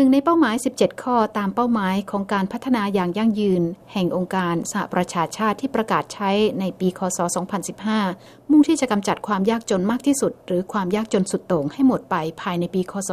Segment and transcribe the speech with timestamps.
[0.00, 7.18] หนึ่งในเป้าหมาย 17 ข้อตามเป้าหมายของการพัฒนาอย่างยั่งยืน แห่งองค์การสหประชาชาติที่ประกาศใช้ในปีคศ
[7.84, 13.10] 2015 มุ่งที่จะกำจัดความยากจนมากที่สุด หรือความยากจนสุดโต่งให้หมดไปภายในปีคศ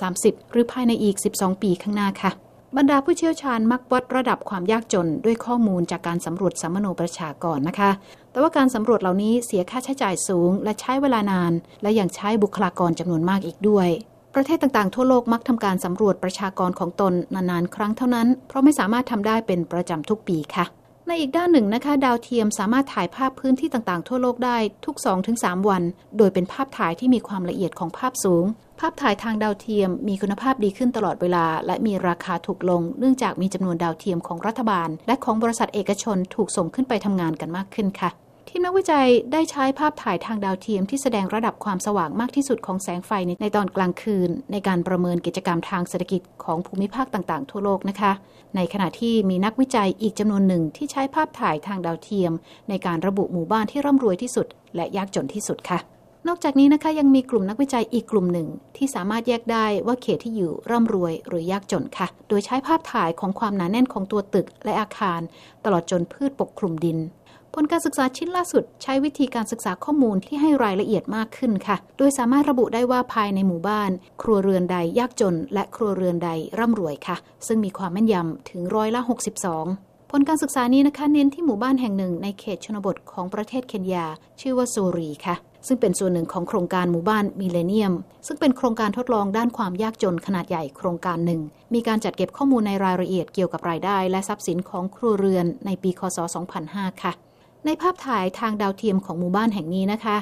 [0.00, 2.30] 2030 หรือภายในอีก 12 ปีข้างหน้าค่ะ
[2.76, 7.90] บรรดาผู้เชี่ยวชาญมักวัดระดับความยากจนด้วยข้อมูลจากการสำรวจสัมมโนประชากรนะคะ
[8.30, 13.90] แต่ว่าการสำรวจเหล่านี้เสียค่าใช้จ่ายสูง และใช้เวลานาน และยังใช้บุคลากรจำนวนมากอีกด้วย
[14.38, 20.64] ประเทศต่างๆ ทั่วโลกมักทำการสำรวจประชากรของตนนานๆ ครั้งเท่านั้น เพราะไม่สามารถทำได้เป็นประจำทุกปีค่ะ
[21.06, 24.96] ในอีกด้านหนึ่งนะคะ ดาวเทียมสามารถถ่ายภาพพื้นที่ต่างๆ ทั่วโลกได้ทุก
[25.32, 25.82] 2-3 วัน
[26.18, 28.44] โดยเป็นภาพถ่ายที่มีความละเอียดของภาพสูง
[28.80, 38.10] ภาพถ่ายทางดาวเทียมมีคุณภาพดีขึ้นตลอดเวลา และมีราคาถูกลง เนื่องจากมีจำนวนดาวเทียมของรัฐบาล และของบริษัทเอกชนถูกส่งขึ้นไปทำงานกันมากขึ้นค่ะ
[38.48, 43.10] ทีมนักวิจัยได้ใช้ภาพถ่ายทางดาวเทียมที่แสดงระดับความสว่างมากที่สุดของแสงไฟ
[43.42, 48.12] ในตอนกลางคืน ในการประเมินกิจกรรมทางเศรษฐกิจของภูมิภาคต่างๆ ทั่วโลกนะคะ
[48.56, 52.32] ในขณะที่มีนักวิจัยอีกจำนวนหนึ่งที่ใช้ภาพถ่ายทางดาวเทียม
[52.68, 55.95] ในการระบุหมู่บ้านที่ร่ำรวยที่สุด และยากจนที่สุดค่ะ
[56.28, 65.20] นอกจากนี้นะคะยังมีกลุ่มนักวิจัยอีกกลุ่มหนึ่ง ที่สามารถแยกได้ว่าเขตที่อยู่ร่ำรวยหรือยากจนค่ะ โดยใช้ภาพถ่ายของความหนาแน่นของตัวตึกและอาคาร
[65.64, 66.98] ตลอดจนพืชปกคลุมดิน
[67.54, 73.90] ผลการศึกษาชิ้นล่าสุด ใช้วิธีการศึกษาข้อมูลที่ให้รายละเอียดมากขึ้นค่ะ โดยสามารถระบุได้ว่าภายในหมู่บ้าน
[74.22, 77.16] ครัวเรือนใดยากจน และครัวเรือนใดร่ำรวยค่ะ
[77.46, 79.00] ซึ่งมีความแม่นยำถึงร้อยละ
[79.56, 84.06] 62ผลการศึกษานี้นะคะเน้นที่หมู่บ้านแห่งหนึ่งในเขตชนบทของประเทศเคนยา
[84.40, 85.36] ชื่อว่าโซรีค่ะ
[85.66, 87.92] ซึ่งเป็นส่วนหนึ่งของโครงการหมู่บ้านมิเลเนียม
[88.26, 91.40] ซึ่งเป็นโครงการทดลองด้านความยากจนขนาดใหญ่โครงการหนึ่ง
[91.74, 96.18] มีการจัดเก็บข้อมูลในรายละเอียดเกี่ยวกับรายได้ และทรัพย์สินของครัวเรือนในปีคศ
[96.60, 97.12] 2005 ค่ะ
[97.66, 100.16] ในภาพถ่ายทางดาวเทียมของหมู่บ้านแห่งนี้นะคะ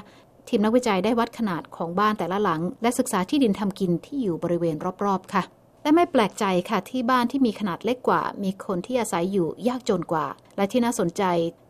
[0.48, 5.42] ทีมนักวิจัยได้วัดขนาดของบ้านแต่ละหลัง และศึกษาที่ดินทำกินที่อยู่บริเวณรอบๆ ค่ะ
[5.84, 10.26] และไม่แปลกใจค่ะที่บ้านที่มีขนาดเล็กกว่า มีคนที่อาศัยอยู่ยากจนกว่า
[10.56, 11.22] และที่น่าสนใจ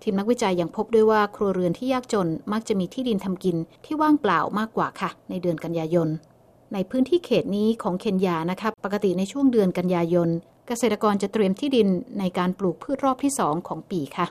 [0.02, 6.08] ทีมนักวิจัยยังพบด้วยว่าครัวเรือนที่ยากจนมักจะมีที่ดินทำกินที่ว่างเปล่ามากกว่าค่ะ ในเดือนกันยายน
[6.72, 10.28] ในพื้นที่เขตนี้ของเคนยานะคะปกติในช่วงเดือนกันยายน
[10.68, 14.26] เกษตรกรจะเตรียมที่ดินในการปลูกพืชรอบที่2ของปีค่ะ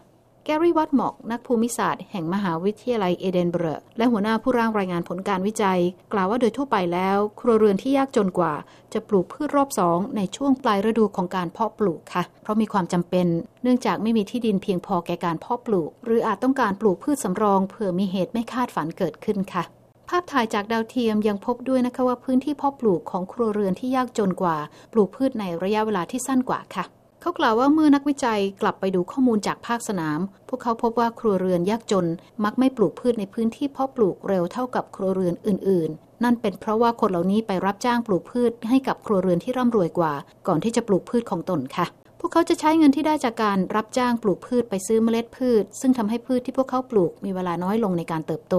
[0.45, 3.65] แกรี่วัตหมอก นักภูมิศาสตร์แห่งมหาวิทยาลัยเอเดนเบร
[3.97, 5.79] และหัวหน้าผู้ร่างรายงานผลการวิจัย
[6.13, 8.53] กล่าวว่าโดยทั่วไปแล้ว ครัวเรือนที่ยากจนกว่า
[8.93, 13.27] จะปลูกพืชรอบสองในช่วงปลายฤดูของการเพาะปลูกค่ะ เพราะมีความจำเป็น
[13.63, 19.63] เนื่องจากไม่มีที่ดินเพียงพอแก่การเพาะปลูก หรืออาจต้องการปลูกพืชสำรองเผื่อมีเหตุไม่คาดฝันเกิดขึ้นค่ะ
[20.09, 24.57] ภาพถ่ายจากดาวเทียมยังพบด้วยนะคะว่าพื้นที่เพาะปลูกของครัวเรือนที่ยากจนกว่า
[24.93, 26.85] ปลูกพืชในระยะเวลาที่สั้นกว่าค่ะ
[27.25, 30.19] เขากล่าวว่าเมื่อนักวิจัยกลับไปดูข้อมูลจากภาคสนาม
[30.49, 32.07] พวกเขาพบว่าครัวเรือนยากจน
[32.43, 40.13] มักไม่ปลูกพืชในพื้นที่เพาะปลูกเร็วเท่ากับครัวเรือนอื่น ๆ นั่นเป็นเพราะว่าคนเหล่านี้ไปรับจ้างปลูกพืชให้กับครัวเรือนที่ร่ำรวยกว่า
[40.47, 41.85] ก่อนที่จะปลูกพืชของตนค่ะ
[42.19, 48.55] พวกเขาจะใช้เงินที่ได้จากการรับจ้างปลูกพืชไปซื้อเมล็ดพืช ซึ่งทำให้พืชที่พวกเขาปลูกมีเวลาน้อยลงในการเติบโต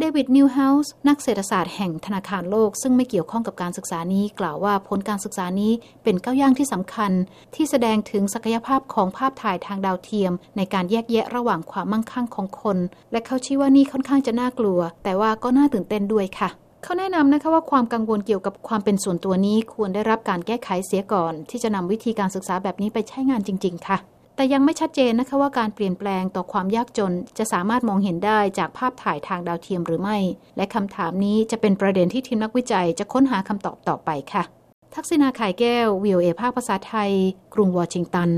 [0.00, 5.72] เดวิดนิวเฮาส์นักเศรษฐศาสตร์แห่งธนาคารโลก ซึ่งไม่เกี่ยวข้องกับการศึกษานี้ กล่าวว่าผลการศึกษานี้
[6.02, 7.12] เป็นก้าวย่างที่สำคัญ
[7.54, 12.78] ที่แสดงถึงศักยภาพของภาพถ่ายทางดาวเทียม ในการแยกแยะระหว่างความมั่งคั่งของคน
[13.12, 16.48] และเขาชี้ว่านี่ค่อนข้างจะน่ากลัว แต่ว่าก็น่าตื่นเต้นด้วยค่ะ
[16.82, 23.98] เขาแนะนำนะคะว่าความกังวลเกี่ยวกับความเป็นส่วนตัวนี้ควรได้รับการแก้ไขเสียก่อน ที่จะนำวิธีการศึกษาแบบนี้ไปใช้งานจริง ๆ ค่ะ
[24.38, 30.18] แต่ยังไม่ชัดเจนนะคะว่าการเปลี่ยนแปลงต่อความยากจน จะสามารถมองเห็นได้จากภาพถ่ายทางดาวเทียมหรือไม่
[30.56, 34.42] และคำถามนี้จะเป็นประเด็นที่ทีมนักวิจัยจะค้นหาคำตอบต่อไปค่ะ
[34.94, 37.10] ทักษิณาขายแก้ววิเอภาคภาษาไทย
[37.54, 38.30] กรุงวอชิงตัน